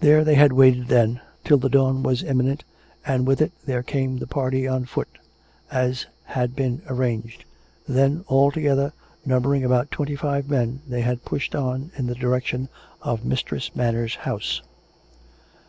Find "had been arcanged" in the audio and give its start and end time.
6.24-7.44